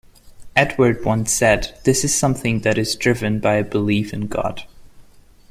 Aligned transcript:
Edward 0.55 1.05
once 1.05 1.31
said, 1.31 1.79
This 1.83 2.03
is 2.03 2.11
something 2.17 2.61
that 2.61 2.79
is 2.79 2.95
driven 2.95 3.39
by 3.39 3.57
a 3.57 3.63
belief 3.63 4.13
in 4.15 4.25
God. 4.25 4.63